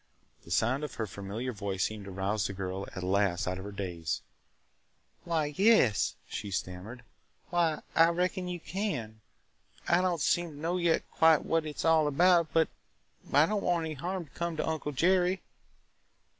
[0.43, 3.63] The sound of her familiar voice seemed to rouse the girl at last out of
[3.63, 4.21] her daze.
[5.25, 7.03] "Why– yes!" she stammered.
[7.51, 9.21] "Why– I reckon you can.
[9.87, 12.67] I– I don't seem to know yet quite what it is all about, but–
[13.29, 15.43] but I don't want any harm to come to Uncle Jerry!"